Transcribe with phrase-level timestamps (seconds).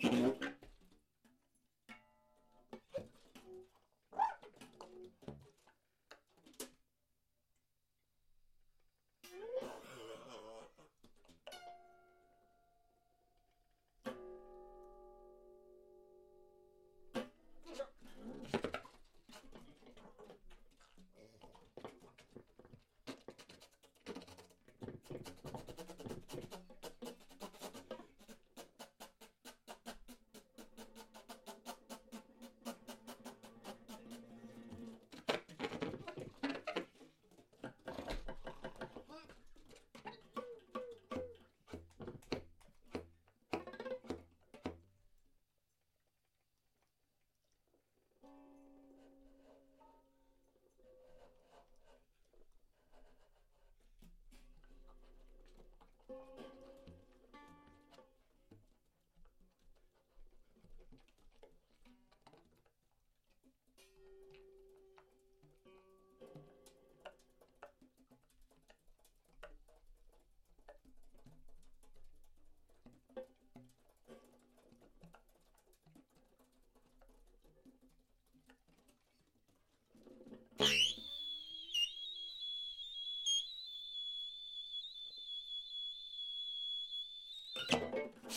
[0.00, 0.53] you know?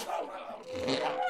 [0.06, 1.27] You.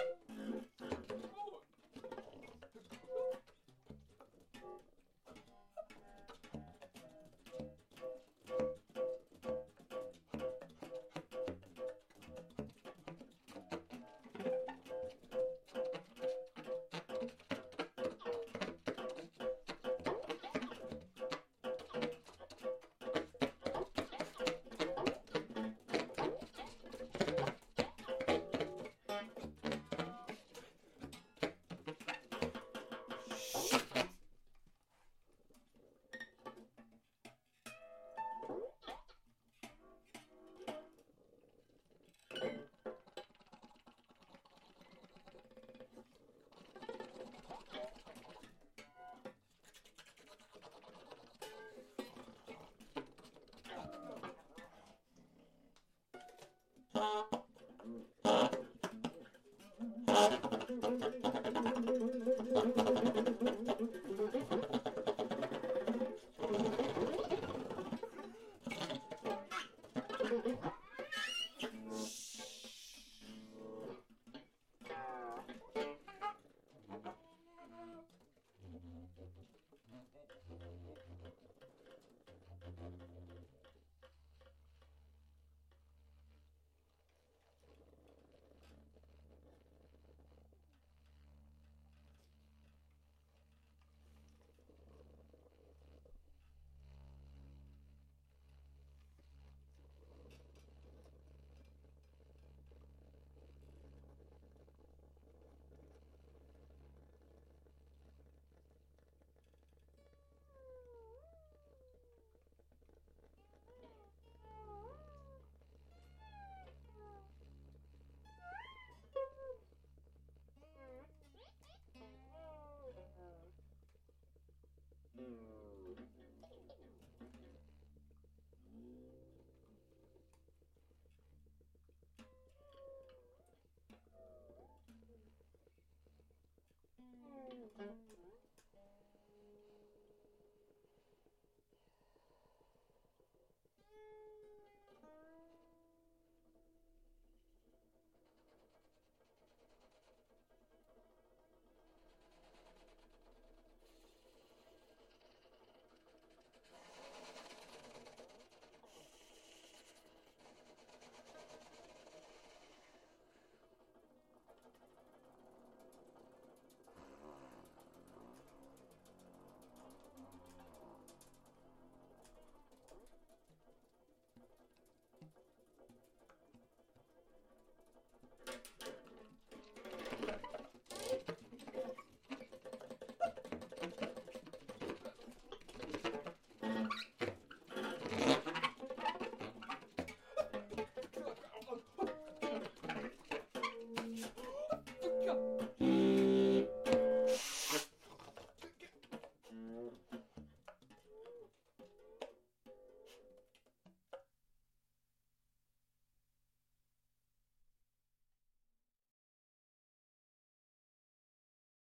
[125.17, 125.56] うん